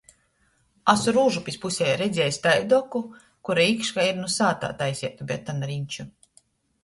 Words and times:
Asu 0.93 1.11
Rūžupis 1.17 1.57
pusē 1.65 1.89
redziejs 1.99 2.39
taidu 2.45 2.77
oku, 2.79 3.01
kura 3.49 3.67
īškā 3.75 4.05
ir 4.13 4.17
nu 4.21 4.29
sātā 4.37 4.71
taiseitu 4.81 5.27
betona 5.33 5.69
riņču. 5.73 6.07